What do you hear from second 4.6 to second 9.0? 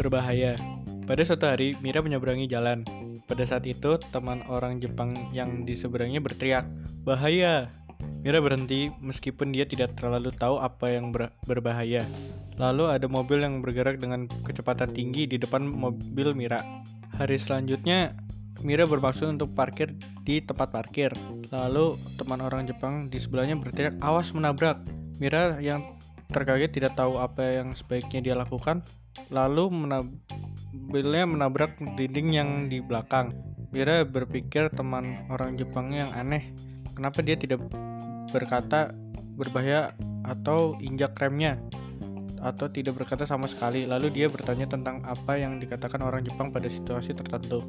Jepang yang di seberangnya berteriak, "Bahaya!" Mira berhenti